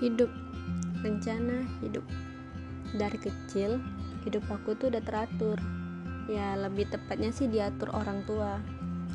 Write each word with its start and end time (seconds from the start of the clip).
hidup. 0.00 0.32
Rencana 1.04 1.64
hidup. 1.84 2.04
Dari 2.96 3.20
kecil 3.20 3.78
hidup 4.24 4.44
aku 4.48 4.74
tuh 4.74 4.88
udah 4.88 5.04
teratur. 5.04 5.60
Ya 6.26 6.56
lebih 6.56 6.88
tepatnya 6.88 7.30
sih 7.30 7.46
diatur 7.46 7.92
orang 7.92 8.24
tua. 8.24 8.58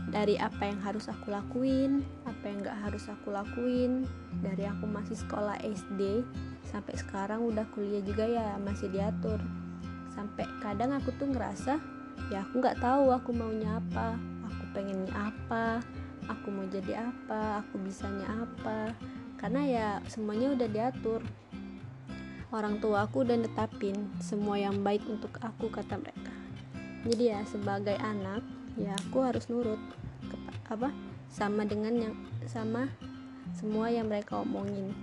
Dari 0.05 0.37
apa 0.37 0.69
yang 0.69 0.79
harus 0.85 1.09
aku 1.09 1.33
lakuin 1.33 2.05
apa 2.29 2.43
yang 2.45 2.61
gak 2.61 2.79
harus 2.85 3.05
aku 3.09 3.33
lakuin. 3.33 4.05
Dari 4.39 4.69
aku 4.69 4.85
masih 4.85 5.17
sekolah 5.17 5.57
SD 5.65 6.21
sampai 6.69 6.93
sekarang 6.93 7.41
udah 7.41 7.65
kuliah 7.73 8.05
juga 8.05 8.25
ya 8.25 8.55
masih 8.61 8.93
diatur. 8.93 9.41
Sampai 10.13 10.45
kadang 10.61 10.93
aku 10.95 11.09
tuh 11.17 11.27
ngerasa 11.27 11.81
ya 12.31 12.45
aku 12.45 12.61
nggak 12.61 12.79
tahu 12.79 13.09
aku 13.11 13.33
maunya 13.33 13.81
apa. 13.81 14.15
Aku 14.45 14.63
pengennya 14.77 15.13
apa 15.13 15.81
aku 16.29 16.49
mau 16.49 16.65
jadi 16.69 17.05
apa 17.05 17.61
aku 17.61 17.81
bisanya 17.85 18.25
apa 18.45 18.93
karena 19.39 19.61
ya 19.65 19.87
semuanya 20.07 20.55
udah 20.55 20.67
diatur. 20.69 21.21
Orang 22.53 22.79
tua 22.79 23.03
aku 23.03 23.27
udah 23.27 23.35
netapin 23.35 24.09
semua 24.23 24.55
yang 24.55 24.79
baik 24.79 25.03
untuk 25.09 25.33
aku 25.43 25.67
kata 25.67 25.99
mereka. 25.99 26.31
Jadi 27.05 27.23
ya 27.35 27.43
sebagai 27.45 27.99
anak 27.99 28.41
ya 28.79 28.95
aku 28.95 29.23
harus 29.23 29.45
nurut 29.51 29.79
ke, 30.25 30.35
apa 30.71 30.89
sama 31.27 31.67
dengan 31.67 31.93
yang 31.93 32.15
sama 32.47 32.87
semua 33.53 33.91
yang 33.91 34.07
mereka 34.07 34.41
omongin. 34.41 34.95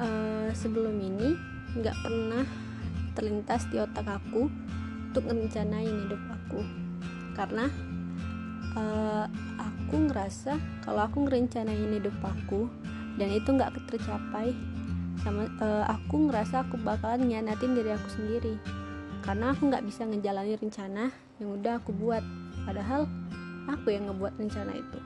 Uh, 0.00 0.48
sebelum 0.56 0.96
ini 0.96 1.36
nggak 1.76 1.96
pernah 2.00 2.44
terlintas 3.12 3.68
di 3.68 3.76
otak 3.76 4.06
aku 4.06 4.48
untuk 5.10 5.26
ngerencanain 5.26 6.06
hidup 6.06 6.22
aku. 6.30 6.60
Karena 7.34 7.66
uh, 8.78 9.26
aku 9.90 10.06
ngerasa 10.06 10.54
kalau 10.86 11.02
aku 11.02 11.26
ngerencanain 11.26 11.90
hidup 11.90 12.14
aku 12.22 12.70
dan 13.18 13.26
itu 13.34 13.50
nggak 13.50 13.74
tercapai 13.90 14.54
sama 15.18 15.50
uh, 15.58 15.82
aku 15.90 16.30
ngerasa 16.30 16.62
aku 16.62 16.78
bakalan 16.78 17.26
nyianatin 17.26 17.74
diri 17.74 17.90
aku 17.90 18.06
sendiri. 18.14 18.54
Karena 19.26 19.50
aku 19.50 19.66
nggak 19.66 19.82
bisa 19.82 20.06
ngejalani 20.06 20.54
rencana 20.54 21.10
yang 21.42 21.58
udah 21.58 21.82
aku 21.82 21.90
buat. 21.90 22.22
Padahal 22.62 23.10
aku 23.66 23.90
yang 23.90 24.06
ngebuat 24.06 24.38
rencana 24.38 24.78
itu. 24.78 24.98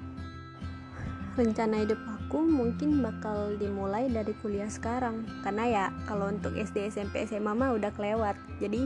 Rencana 1.33 1.81
hidup 1.81 2.05
aku 2.05 2.45
mungkin 2.45 3.01
bakal 3.01 3.57
dimulai 3.57 4.13
dari 4.13 4.37
kuliah 4.45 4.69
sekarang. 4.69 5.25
Karena 5.41 5.65
ya 5.65 5.85
kalau 6.05 6.29
untuk 6.29 6.53
SD 6.61 6.93
SMP 6.93 7.25
SMA 7.25 7.57
mah 7.57 7.73
udah 7.73 7.89
kelewat. 7.97 8.37
Jadi 8.61 8.85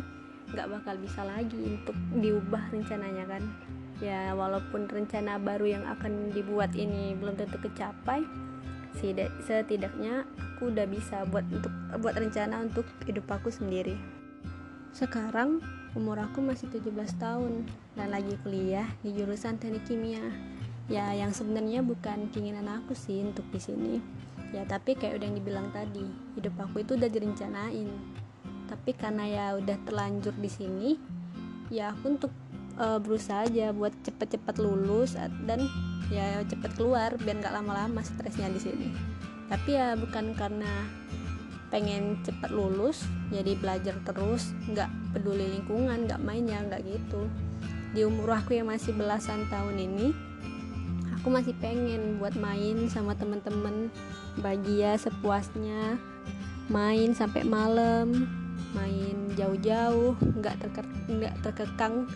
nggak 0.54 0.78
bakal 0.78 0.94
bisa 1.02 1.26
lagi 1.26 1.58
untuk 1.74 1.98
diubah 2.22 2.70
rencananya 2.70 3.26
kan 3.26 3.42
ya 3.98 4.34
walaupun 4.34 4.86
rencana 4.86 5.42
baru 5.42 5.78
yang 5.78 5.84
akan 5.86 6.30
dibuat 6.30 6.74
ini 6.78 7.18
belum 7.18 7.34
tentu 7.34 7.58
kecapai 7.58 8.22
setidaknya 9.46 10.26
aku 10.58 10.74
udah 10.74 10.86
bisa 10.90 11.22
buat 11.30 11.46
untuk 11.54 11.70
buat 12.02 12.18
rencana 12.18 12.58
untuk 12.66 12.82
hidup 13.06 13.30
aku 13.30 13.46
sendiri. 13.46 13.94
Sekarang 14.90 15.62
umur 15.94 16.18
aku 16.18 16.42
masih 16.42 16.66
17 16.66 17.14
tahun 17.22 17.62
dan 17.94 18.10
lagi 18.10 18.34
kuliah 18.42 18.90
di 19.06 19.14
jurusan 19.14 19.62
teknik 19.62 19.86
kimia. 19.86 20.22
Ya 20.90 21.14
yang 21.14 21.30
sebenarnya 21.30 21.84
bukan 21.84 22.32
keinginan 22.34 22.66
aku 22.66 22.96
sih 22.98 23.22
untuk 23.22 23.46
di 23.54 23.60
sini. 23.62 23.94
Ya 24.50 24.66
tapi 24.66 24.98
kayak 24.98 25.20
udah 25.20 25.26
yang 25.30 25.36
dibilang 25.36 25.68
tadi 25.70 26.02
hidup 26.34 26.58
aku 26.58 26.82
itu 26.82 26.98
udah 26.98 27.06
direncanain. 27.06 27.92
Tapi 28.66 28.90
karena 28.98 29.24
ya 29.30 29.46
udah 29.54 29.78
terlanjur 29.86 30.34
di 30.34 30.50
sini 30.50 30.90
ya 31.70 31.92
aku 31.94 32.18
untuk 32.18 32.32
uh, 32.78 32.98
berusaha 33.02 33.44
aja 33.44 33.74
buat 33.74 33.92
cepet-cepet 34.06 34.56
lulus 34.62 35.18
dan 35.44 35.66
ya 36.08 36.40
cepet 36.46 36.72
keluar 36.78 37.12
biar 37.20 37.42
nggak 37.42 37.54
lama-lama 37.54 38.00
stresnya 38.00 38.48
di 38.48 38.60
sini. 38.62 38.88
Tapi 39.50 39.76
ya 39.76 39.98
bukan 39.98 40.32
karena 40.38 40.70
pengen 41.68 42.16
cepet 42.24 42.48
lulus 42.48 43.04
jadi 43.28 43.52
belajar 43.60 43.92
terus 44.00 44.56
nggak 44.72 44.88
peduli 45.12 45.60
lingkungan 45.60 46.08
nggak 46.08 46.22
main 46.24 46.48
ya 46.48 46.64
nggak 46.64 46.86
gitu. 46.86 47.28
Di 47.92 48.06
umur 48.06 48.40
aku 48.40 48.56
yang 48.56 48.72
masih 48.72 48.96
belasan 48.96 49.44
tahun 49.52 49.76
ini 49.76 50.28
aku 51.18 51.34
masih 51.34 51.52
pengen 51.58 52.22
buat 52.22 52.38
main 52.38 52.86
sama 52.86 53.12
temen-temen 53.18 53.90
bahagia 54.38 54.94
sepuasnya 54.96 55.98
main 56.70 57.10
sampai 57.10 57.42
malam 57.42 58.30
main 58.76 59.16
jauh-jauh 59.34 60.14
nggak 60.38 60.56
terke 60.62 60.82
terkekang 61.42 62.06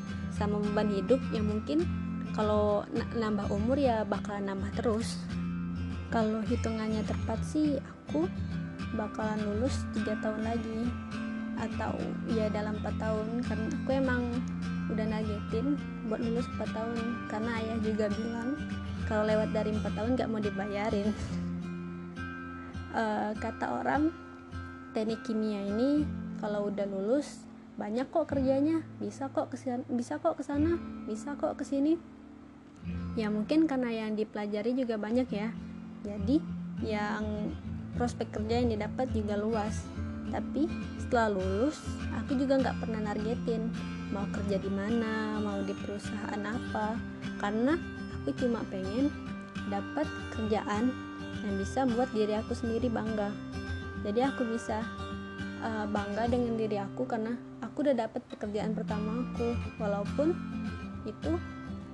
sama 0.42 0.58
beban 0.58 0.90
hidup 0.90 1.22
yang 1.30 1.46
mungkin 1.46 1.86
kalau 2.34 2.82
nambah 3.14 3.46
umur 3.54 3.78
ya 3.78 4.02
bakalan 4.02 4.50
nambah 4.50 4.74
terus. 4.74 5.22
Kalau 6.10 6.42
hitungannya 6.42 7.06
tepat 7.06 7.38
sih 7.46 7.78
aku 7.78 8.26
bakalan 8.98 9.38
lulus 9.46 9.86
tiga 9.94 10.18
tahun 10.18 10.42
lagi. 10.42 10.90
Atau 11.62 11.94
ya 12.34 12.50
dalam 12.50 12.74
4 12.82 12.90
tahun 12.98 13.28
karena 13.46 13.66
aku 13.70 13.90
emang 13.94 14.22
udah 14.90 15.06
nagetin 15.06 15.78
buat 16.10 16.18
lulus 16.18 16.48
4 16.58 16.74
tahun. 16.74 16.98
Karena 17.30 17.50
ayah 17.62 17.78
juga 17.78 18.10
bilang 18.10 18.58
kalau 19.06 19.22
lewat 19.30 19.54
dari 19.54 19.70
4 19.70 19.94
tahun 19.94 20.10
gak 20.18 20.30
mau 20.32 20.42
dibayarin. 20.42 21.14
Uh, 22.90 23.30
kata 23.44 23.78
orang 23.78 24.10
teknik 24.90 25.22
kimia 25.22 25.62
ini 25.70 26.02
kalau 26.42 26.66
udah 26.66 26.84
lulus 26.90 27.51
banyak 27.76 28.08
kok 28.12 28.28
kerjanya. 28.28 28.84
Bisa 29.00 29.32
kok 29.32 29.48
ke 29.52 29.56
sana, 29.56 29.84
bisa 29.88 30.20
kok 30.20 30.36
ke 30.36 30.44
sana 30.44 30.76
bisa 31.08 31.34
kok 31.34 31.58
ke 31.58 31.64
sini 31.66 31.98
ya 33.14 33.28
mungkin 33.28 33.68
karena 33.68 33.90
yang 33.92 34.16
dipelajari 34.16 34.74
juga 34.74 34.98
banyak 34.98 35.28
ya. 35.30 35.48
Jadi 36.02 36.42
yang 36.82 37.54
prospek 37.94 38.32
kerja 38.34 38.62
yang 38.62 38.74
didapat 38.74 39.06
juga 39.14 39.38
luas. 39.38 39.86
Tapi 40.32 40.64
setelah 40.96 41.36
lulus 41.36 41.78
aku 42.16 42.34
juga 42.34 42.58
nggak 42.58 42.78
pernah 42.82 43.00
nargetin. 43.12 43.70
Mau 44.10 44.24
kerja 44.32 44.56
di 44.60 44.70
mana 44.72 45.38
mau 45.38 45.60
di 45.62 45.74
perusahaan 45.76 46.42
apa. 46.42 46.96
Karena 47.38 47.76
aku 48.22 48.34
cuma 48.40 48.64
pengen 48.72 49.12
dapat 49.70 50.08
kerjaan 50.34 50.90
yang 51.42 51.54
bisa 51.58 51.84
buat 51.86 52.10
diri 52.10 52.34
aku 52.38 52.56
sendiri 52.56 52.88
bangga. 52.90 53.30
Jadi 54.02 54.20
aku 54.24 54.42
bisa 54.48 54.82
uh, 55.62 55.86
bangga 55.86 56.26
dengan 56.26 56.58
diri 56.58 56.80
aku 56.80 57.06
karena 57.06 57.38
aku 57.72 57.88
udah 57.88 57.96
dapat 58.04 58.20
pekerjaan 58.28 58.76
pertama 58.76 59.24
aku. 59.32 59.56
Walaupun 59.80 60.36
itu 61.08 61.40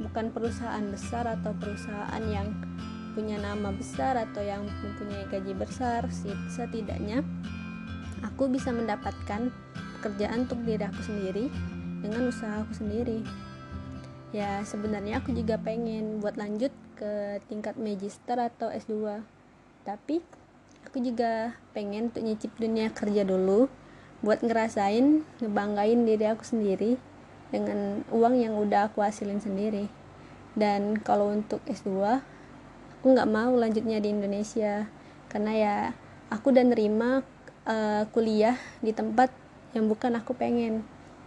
bukan 0.03 0.35
perusahaan 0.35 0.83
besar 0.91 1.31
atau 1.39 1.55
perusahaan 1.55 2.25
yang 2.27 2.51
punya 3.15 3.39
nama 3.39 3.71
besar 3.71 4.19
atau 4.19 4.43
yang 4.43 4.67
mempunyai 4.67 5.27
gaji 5.31 5.51
besar 5.55 6.07
setidaknya 6.51 7.27
aku 8.23 8.47
bisa 8.47 8.71
mendapatkan 8.71 9.51
pekerjaan 9.99 10.47
untuk 10.47 10.63
diri 10.63 10.83
aku 10.87 11.03
sendiri 11.03 11.47
dengan 12.03 12.31
usaha 12.31 12.63
aku 12.63 12.75
sendiri. 12.75 13.23
Ya 14.35 14.63
sebenarnya 14.67 15.23
aku 15.23 15.31
juga 15.35 15.59
pengen 15.63 16.19
buat 16.19 16.35
lanjut 16.35 16.75
ke 16.99 17.39
tingkat 17.47 17.79
magister 17.79 18.35
atau 18.35 18.69
S2 18.75 19.23
tapi 19.87 20.21
aku 20.85 20.99
juga 21.01 21.55
pengen 21.71 22.11
untuk 22.11 22.27
nyicip 22.27 22.53
dunia 22.59 22.91
kerja 22.91 23.23
dulu 23.23 23.71
buat 24.19 24.43
ngerasain 24.43 25.23
ngebanggain 25.39 26.03
diri 26.03 26.27
aku 26.27 26.43
sendiri 26.43 26.99
dengan 27.55 28.03
uang 28.11 28.35
yang 28.39 28.59
udah 28.59 28.91
aku 28.91 29.01
hasilin 29.03 29.39
sendiri. 29.39 29.87
Dan 30.59 30.99
kalau 30.99 31.31
untuk 31.31 31.63
S2 31.71 32.19
aku 32.99 33.07
nggak 33.15 33.31
mau 33.31 33.55
lanjutnya 33.55 34.03
di 34.03 34.11
Indonesia. 34.11 34.91
Karena 35.31 35.53
ya 35.55 35.77
aku 36.35 36.51
udah 36.51 36.65
nerima 36.67 37.23
uh, 37.69 38.03
kuliah 38.11 38.59
di 38.83 38.91
tempat 38.91 39.31
yang 39.73 39.87
bukan 39.87 40.19
aku 40.19 40.35
pengen. 40.35 40.83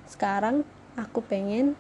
Sekarang 0.10 0.68
aku 1.00 1.24
pengen 1.24 1.80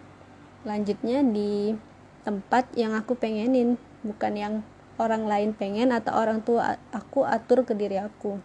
lanjutnya 0.64 1.26
di 1.26 1.76
tempat 2.22 2.70
yang 2.78 2.94
aku 2.94 3.18
pengenin 3.18 3.82
bukan 4.06 4.34
yang 4.38 4.54
orang 5.02 5.26
lain 5.26 5.58
pengen 5.58 5.90
atau 5.90 6.14
orang 6.14 6.46
tua 6.46 6.78
aku 6.94 7.25
atur 7.25 7.66
ke 7.66 7.74
diri 7.74 7.98
aku 7.98 8.38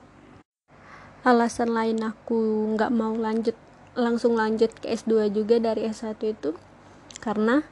alasan 1.26 1.74
lain 1.74 1.98
aku 2.06 2.70
nggak 2.78 2.94
mau 2.94 3.10
lanjut 3.18 3.58
langsung 3.98 4.38
lanjut 4.38 4.70
ke 4.78 4.94
S2 4.94 5.34
juga 5.34 5.58
dari 5.58 5.90
S1 5.90 6.22
itu 6.22 6.54
karena 7.18 7.66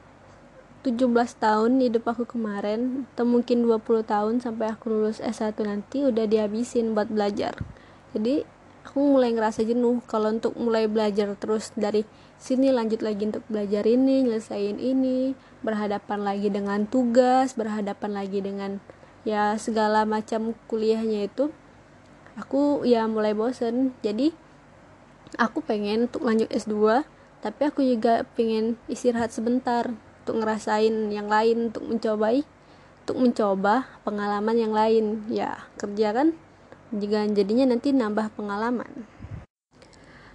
17 0.83 1.07
tahun 1.39 1.79
hidup 1.79 2.03
aku 2.03 2.27
kemarin 2.27 3.07
atau 3.15 3.23
mungkin 3.23 3.63
20 3.63 4.03
tahun 4.05 4.43
sampai 4.43 4.75
aku 4.75 4.91
lulus 4.91 5.23
S1 5.23 5.55
nanti 5.63 6.03
udah 6.03 6.29
dihabisin 6.29 6.93
buat 6.93 7.09
belajar. 7.09 7.57
Jadi 8.13 8.45
aku 8.85 9.01
mulai 9.01 9.33
ngerasa 9.33 9.65
jenuh 9.65 10.03
kalau 10.05 10.29
untuk 10.35 10.53
mulai 10.59 10.85
belajar 10.85 11.33
terus 11.39 11.73
dari 11.73 12.05
sini 12.37 12.69
lanjut 12.69 13.01
lagi 13.01 13.23
untuk 13.25 13.41
belajar 13.49 13.81
ini 13.87 14.29
nyelesain 14.29 14.77
ini 14.77 15.33
berhadapan 15.65 16.21
lagi 16.21 16.53
dengan 16.53 16.85
tugas 16.85 17.57
berhadapan 17.57 18.11
lagi 18.13 18.45
dengan 18.45 18.77
ya 19.25 19.57
segala 19.57 20.05
macam 20.05 20.53
kuliahnya 20.69 21.25
itu 21.25 21.49
aku 22.35 22.83
ya 22.87 23.07
mulai 23.07 23.35
bosen. 23.35 23.95
Jadi 24.03 24.31
aku 25.39 25.63
pengen 25.63 26.07
untuk 26.07 26.23
lanjut 26.23 26.47
S2 26.51 27.03
tapi 27.43 27.61
aku 27.69 27.85
juga 27.85 28.25
pengen 28.33 28.79
istirahat 28.89 29.29
sebentar 29.29 29.93
untuk 30.25 30.41
ngerasain 30.41 31.13
yang 31.13 31.29
lain 31.29 31.69
untuk 31.69 31.85
mencobai 31.85 32.41
untuk 33.05 33.17
mencoba 33.21 33.85
pengalaman 34.01 34.57
yang 34.57 34.73
lain. 34.73 35.29
Ya 35.29 35.69
kerja 35.77 36.09
kan 36.15 36.33
juga 36.89 37.27
jadinya 37.29 37.69
nanti 37.69 37.93
nambah 37.93 38.33
pengalaman. 38.33 39.05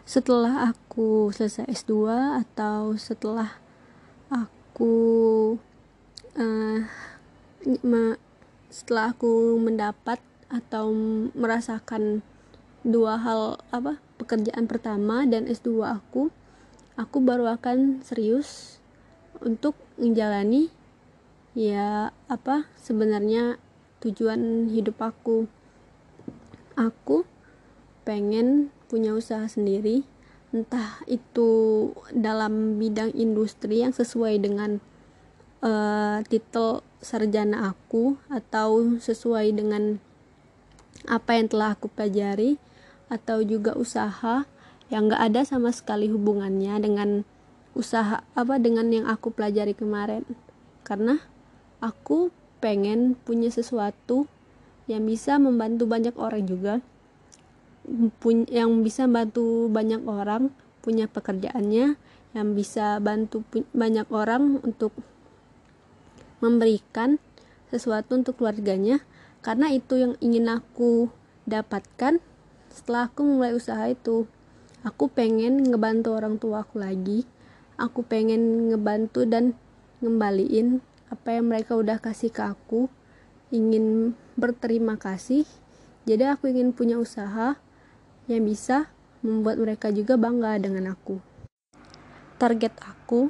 Setelah 0.07 0.75
aku 0.75 1.31
selesai 1.31 1.67
S2 1.71 2.11
atau 2.47 2.95
setelah 2.99 3.59
aku 4.31 4.95
uh, 6.39 6.79
setelah 8.71 9.15
aku 9.15 9.59
mendapat 9.59 10.23
atau 10.51 10.93
merasakan 11.33 12.27
dua 12.83 13.17
hal 13.17 13.63
apa 13.71 14.03
pekerjaan 14.19 14.67
pertama 14.67 15.25
dan 15.25 15.47
S2 15.47 15.85
aku 15.87 16.29
aku 17.01 17.17
baru 17.25 17.57
akan 17.57 18.05
serius 18.05 18.81
untuk 19.41 19.73
menjalani 19.97 20.69
ya 21.57 22.13
apa 22.29 22.69
sebenarnya 22.77 23.57
tujuan 24.05 24.73
hidup 24.73 25.01
aku. 25.01 25.49
Aku 26.77 27.29
pengen 28.05 28.73
punya 28.89 29.13
usaha 29.13 29.45
sendiri 29.45 30.09
entah 30.51 30.99
itu 31.07 31.93
dalam 32.11 32.81
bidang 32.81 33.15
industri 33.15 33.87
yang 33.87 33.95
sesuai 33.95 34.43
dengan 34.43 34.83
uh, 35.63 36.19
titel 36.27 36.83
sarjana 36.99 37.71
aku 37.71 38.19
atau 38.27 38.99
sesuai 38.99 39.55
dengan 39.55 40.03
apa 41.09 41.37
yang 41.39 41.49
telah 41.49 41.77
aku 41.79 41.89
pelajari 41.89 42.61
atau 43.09 43.41
juga 43.41 43.77
usaha 43.77 44.45
yang 44.91 45.07
gak 45.09 45.23
ada 45.33 45.41
sama 45.47 45.71
sekali 45.71 46.11
hubungannya 46.11 46.77
dengan 46.83 47.11
usaha 47.73 48.27
apa 48.35 48.59
dengan 48.59 48.91
yang 48.91 49.07
aku 49.07 49.31
pelajari 49.31 49.73
kemarin. 49.73 50.27
Karena 50.83 51.23
aku 51.79 52.35
pengen 52.59 53.15
punya 53.15 53.49
sesuatu 53.49 54.27
yang 54.91 55.07
bisa 55.07 55.39
membantu 55.39 55.87
banyak 55.87 56.15
orang 56.19 56.43
juga. 56.45 56.75
Yang 58.51 58.71
bisa 58.85 59.07
bantu 59.07 59.71
banyak 59.71 60.03
orang 60.05 60.51
punya 60.83 61.07
pekerjaannya 61.07 61.97
yang 62.31 62.49
bisa 62.55 63.03
bantu 63.03 63.43
banyak 63.75 64.07
orang 64.15 64.63
untuk 64.63 64.95
memberikan 66.39 67.19
sesuatu 67.69 68.17
untuk 68.19 68.39
keluarganya 68.39 69.03
karena 69.41 69.73
itu 69.73 69.97
yang 69.97 70.15
ingin 70.21 70.53
aku 70.53 71.09
dapatkan 71.49 72.21
setelah 72.69 73.09
aku 73.09 73.25
mulai 73.25 73.57
usaha 73.57 73.81
itu. 73.89 74.29
Aku 74.85 75.09
pengen 75.13 75.65
ngebantu 75.65 76.17
orang 76.17 76.37
tua 76.37 76.65
aku 76.65 76.81
lagi. 76.81 77.25
Aku 77.81 78.05
pengen 78.05 78.73
ngebantu 78.73 79.25
dan 79.25 79.57
ngembaliin 80.05 80.85
apa 81.09 81.37
yang 81.41 81.49
mereka 81.49 81.77
udah 81.77 81.97
kasih 82.01 82.29
ke 82.29 82.45
aku. 82.45 82.93
Ingin 83.49 84.13
berterima 84.37 85.01
kasih. 85.01 85.49
Jadi 86.05 86.25
aku 86.29 86.53
ingin 86.53 86.77
punya 86.77 86.97
usaha 86.97 87.57
yang 88.29 88.45
bisa 88.45 88.93
membuat 89.21 89.61
mereka 89.61 89.89
juga 89.93 90.17
bangga 90.21 90.57
dengan 90.61 90.93
aku. 90.93 91.21
Target 92.41 92.73
aku 92.81 93.29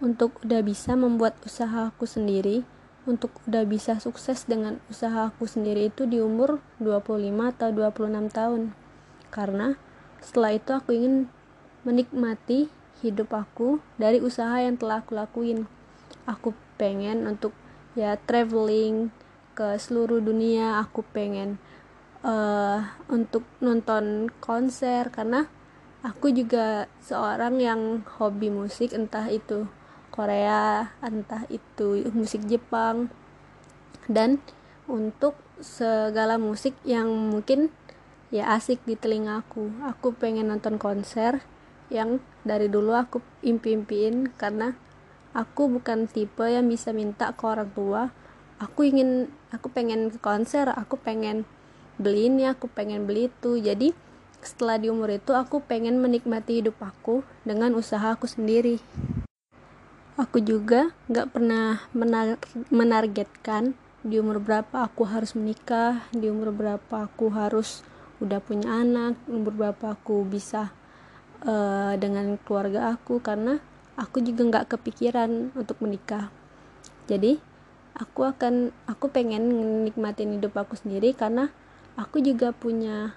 untuk 0.00 0.40
udah 0.44 0.60
bisa 0.64 0.96
membuat 0.96 1.36
usaha 1.44 1.88
aku 1.88 2.04
sendiri 2.04 2.64
untuk 3.06 3.30
udah 3.46 3.62
bisa 3.62 4.02
sukses 4.02 4.44
dengan 4.44 4.82
usaha 4.90 5.30
aku 5.30 5.46
sendiri 5.46 5.88
itu 5.88 6.04
di 6.10 6.18
umur 6.18 6.58
25 6.82 7.54
atau 7.54 7.70
26 7.70 8.34
tahun. 8.34 8.62
Karena 9.30 9.78
setelah 10.18 10.52
itu 10.58 10.70
aku 10.74 10.90
ingin 10.92 11.30
menikmati 11.86 12.66
hidup 13.00 13.30
aku 13.30 13.78
dari 13.94 14.18
usaha 14.18 14.58
yang 14.58 14.74
telah 14.74 15.06
aku 15.06 15.14
lakuin. 15.14 15.70
Aku 16.26 16.50
pengen 16.74 17.30
untuk 17.30 17.54
ya 17.94 18.18
traveling 18.18 19.14
ke 19.54 19.78
seluruh 19.78 20.18
dunia. 20.18 20.82
Aku 20.82 21.06
pengen 21.14 21.62
uh, 22.26 22.82
untuk 23.06 23.46
nonton 23.62 24.34
konser. 24.42 25.14
Karena 25.14 25.46
aku 26.02 26.34
juga 26.34 26.90
seorang 26.98 27.62
yang 27.62 28.02
hobi 28.18 28.50
musik 28.50 28.90
entah 28.90 29.30
itu 29.30 29.70
Korea 30.16 30.96
entah 31.04 31.44
itu 31.52 32.08
musik 32.16 32.48
Jepang. 32.48 33.12
Dan 34.08 34.40
untuk 34.88 35.36
segala 35.60 36.40
musik 36.40 36.72
yang 36.88 37.12
mungkin 37.12 37.68
ya 38.32 38.56
asik 38.56 38.82
di 38.88 38.96
telinga 38.98 39.44
aku 39.44 39.70
aku 39.84 40.16
pengen 40.16 40.50
nonton 40.50 40.76
konser 40.82 41.40
yang 41.92 42.18
dari 42.42 42.66
dulu 42.66 42.92
aku 42.92 43.22
impi-impiin 43.46 44.34
karena 44.34 44.74
aku 45.30 45.70
bukan 45.70 46.10
tipe 46.10 46.42
yang 46.48 46.66
bisa 46.66 46.96
minta 46.96 47.36
ke 47.36 47.44
orang 47.44 47.70
tua. 47.76 48.02
Aku 48.56 48.88
ingin 48.88 49.28
aku 49.52 49.68
pengen 49.68 50.08
ke 50.08 50.16
konser 50.16 50.72
aku 50.72 50.96
pengen 50.96 51.44
beli 52.00 52.32
ini 52.32 52.48
aku 52.48 52.72
pengen 52.72 53.04
beli 53.04 53.28
itu. 53.28 53.60
Jadi 53.60 53.92
setelah 54.40 54.80
di 54.80 54.88
umur 54.88 55.12
itu 55.12 55.36
aku 55.36 55.60
pengen 55.60 56.00
menikmati 56.00 56.64
hidup 56.64 56.80
aku 56.80 57.20
dengan 57.44 57.76
usaha 57.76 58.14
aku 58.16 58.24
sendiri 58.24 58.80
aku 60.16 60.40
juga 60.40 60.96
nggak 61.12 61.28
pernah 61.32 61.84
menar 61.92 62.40
menargetkan 62.72 63.76
di 64.00 64.16
umur 64.16 64.40
berapa 64.40 64.86
aku 64.88 65.04
harus 65.04 65.36
menikah 65.36 66.08
di 66.12 66.32
umur 66.32 66.56
berapa 66.56 67.04
aku 67.04 67.28
harus 67.32 67.84
udah 68.24 68.40
punya 68.40 68.80
anak 68.80 69.20
umur 69.28 69.52
berapa 69.52 69.92
aku 69.92 70.24
bisa 70.24 70.72
uh, 71.44 71.92
dengan 72.00 72.40
keluarga 72.40 72.96
aku 72.96 73.20
karena 73.20 73.60
aku 73.96 74.24
juga 74.24 74.44
nggak 74.48 74.76
kepikiran 74.76 75.52
untuk 75.52 75.80
menikah. 75.84 76.32
Jadi 77.08 77.40
aku 77.96 78.24
akan 78.24 78.72
aku 78.88 79.08
pengen 79.12 79.52
menikmatin 79.52 80.36
hidup 80.36 80.56
aku 80.56 80.76
sendiri 80.76 81.12
karena 81.12 81.52
aku 81.96 82.20
juga 82.20 82.52
punya 82.52 83.16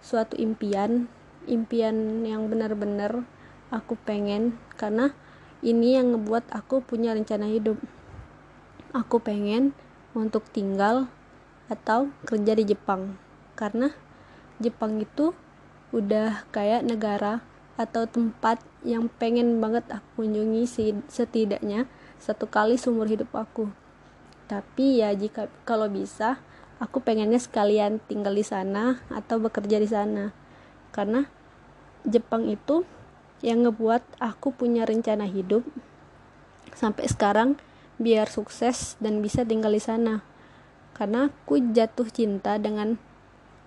suatu 0.00 0.36
impian 0.36 1.08
impian 1.48 2.24
yang 2.24 2.48
benar-benar 2.52 3.24
aku 3.72 3.96
pengen 4.04 4.60
karena 4.76 5.12
ini 5.60 5.96
yang 6.00 6.16
ngebuat 6.16 6.48
aku 6.52 6.80
punya 6.80 7.12
rencana 7.12 7.44
hidup. 7.48 7.76
Aku 8.96 9.20
pengen 9.20 9.76
untuk 10.16 10.48
tinggal 10.50 11.06
atau 11.68 12.10
kerja 12.26 12.56
di 12.56 12.64
Jepang. 12.64 13.20
Karena 13.54 13.92
Jepang 14.58 14.98
itu 15.00 15.36
udah 15.92 16.48
kayak 16.50 16.86
negara 16.86 17.44
atau 17.80 18.04
tempat 18.04 18.60
yang 18.84 19.08
pengen 19.08 19.60
banget 19.60 19.84
aku 19.88 20.24
kunjungi 20.24 20.64
setidaknya 21.08 21.88
satu 22.20 22.48
kali 22.48 22.76
seumur 22.76 23.08
hidup 23.08 23.32
aku. 23.32 23.72
Tapi 24.48 25.00
ya 25.00 25.12
jika 25.16 25.48
kalau 25.64 25.88
bisa 25.88 26.40
aku 26.80 27.00
pengennya 27.00 27.40
sekalian 27.40 28.00
tinggal 28.04 28.32
di 28.32 28.44
sana 28.44 29.00
atau 29.08 29.40
bekerja 29.40 29.80
di 29.80 29.88
sana. 29.88 30.32
Karena 30.92 31.24
Jepang 32.04 32.48
itu 32.48 32.84
yang 33.40 33.64
ngebuat 33.64 34.04
aku 34.20 34.52
punya 34.52 34.84
rencana 34.84 35.24
hidup 35.24 35.64
sampai 36.76 37.08
sekarang 37.08 37.56
biar 38.00 38.28
sukses 38.32 38.96
dan 39.00 39.20
bisa 39.20 39.44
tinggal 39.44 39.72
di 39.72 39.82
sana. 39.82 40.24
Karena 40.96 41.32
aku 41.32 41.60
jatuh 41.72 42.08
cinta 42.12 42.60
dengan 42.60 43.00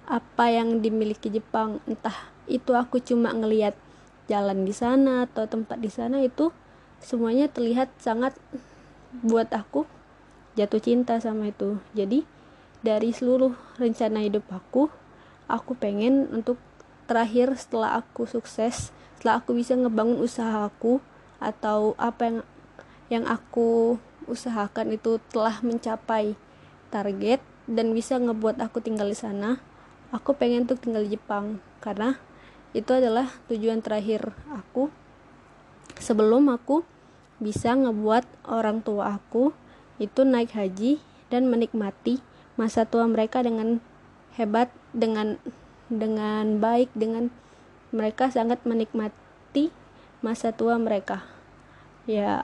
apa 0.05 0.49
yang 0.49 0.81
dimiliki 0.81 1.29
Jepang. 1.29 1.81
Entah 1.89 2.33
itu 2.45 2.73
aku 2.73 3.01
cuma 3.01 3.33
ngelihat 3.33 3.77
jalan 4.29 4.65
di 4.65 4.73
sana 4.73 5.29
atau 5.29 5.45
tempat 5.49 5.77
di 5.81 5.89
sana 5.89 6.21
itu 6.21 6.53
semuanya 7.03 7.51
terlihat 7.51 7.91
sangat 7.99 8.33
buat 9.21 9.49
aku 9.53 9.85
jatuh 10.57 10.81
cinta 10.81 11.17
sama 11.21 11.49
itu. 11.49 11.81
Jadi 11.97 12.25
dari 12.85 13.13
seluruh 13.13 13.53
rencana 13.77 14.21
hidup 14.21 14.45
aku 14.49 14.89
aku 15.47 15.77
pengen 15.77 16.29
untuk 16.31 16.57
terakhir 17.05 17.53
setelah 17.59 17.99
aku 17.99 18.25
sukses 18.25 18.95
setelah 19.23 19.39
aku 19.39 19.55
bisa 19.55 19.79
ngebangun 19.79 20.19
usaha 20.19 20.67
aku 20.67 20.99
atau 21.39 21.95
apa 21.95 22.27
yang 22.27 22.37
yang 23.07 23.23
aku 23.31 23.95
usahakan 24.27 24.91
itu 24.91 25.15
telah 25.31 25.63
mencapai 25.63 26.35
target 26.91 27.39
dan 27.63 27.95
bisa 27.95 28.19
ngebuat 28.19 28.59
aku 28.59 28.83
tinggal 28.83 29.07
di 29.07 29.15
sana 29.15 29.63
aku 30.11 30.37
pengen 30.37 30.69
tuh 30.69 30.75
tinggal 30.75 31.07
di 31.07 31.17
Jepang. 31.17 31.57
Karena 31.81 32.19
itu 32.75 32.93
adalah 32.93 33.33
tujuan 33.49 33.81
terakhir 33.81 34.35
aku 34.53 34.93
sebelum 35.97 36.51
aku 36.53 36.85
bisa 37.41 37.73
ngebuat 37.73 38.27
orang 38.43 38.83
tua 38.83 39.17
aku 39.17 39.55
itu 40.03 40.27
naik 40.27 40.51
haji 40.51 41.01
dan 41.31 41.49
menikmati 41.49 42.21
masa 42.59 42.83
tua 42.83 43.07
mereka 43.09 43.39
dengan 43.39 43.81
hebat 44.37 44.67
dengan 44.91 45.37
dengan 45.89 46.57
baik 46.57 46.89
dengan 46.97 47.29
mereka 47.93 48.27
sangat 48.33 48.59
menikmati 48.65 49.69
masa 50.25 50.51
tua 50.51 50.81
mereka 50.81 51.23
ya 52.09 52.43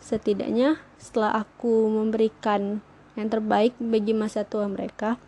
setidaknya 0.00 0.80
setelah 0.96 1.44
aku 1.44 1.90
memberikan 1.90 2.80
yang 3.18 3.28
terbaik 3.28 3.76
bagi 3.76 4.16
masa 4.16 4.46
tua 4.46 4.64
mereka 4.70 5.20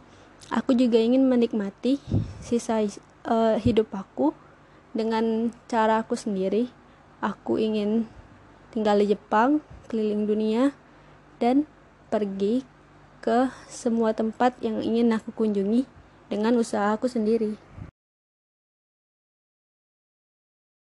aku 0.48 0.72
juga 0.72 0.96
ingin 0.96 1.28
menikmati 1.28 2.00
sisa 2.40 2.80
uh, 3.28 3.60
hidup 3.60 3.92
aku 3.92 4.32
dengan 4.96 5.52
cara 5.68 6.00
aku 6.00 6.16
sendiri 6.16 6.72
aku 7.20 7.60
ingin 7.60 8.08
tinggal 8.72 8.96
di 8.96 9.12
Jepang 9.12 9.60
keliling 9.92 10.24
dunia 10.24 10.72
dan 11.36 11.68
pergi 12.08 12.64
ke 13.22 13.54
semua 13.70 14.10
tempat 14.10 14.58
yang 14.58 14.82
ingin 14.82 15.14
aku 15.14 15.30
kunjungi 15.30 15.86
dengan 16.26 16.58
usaha 16.58 16.90
aku 16.90 17.06
sendiri. 17.06 17.54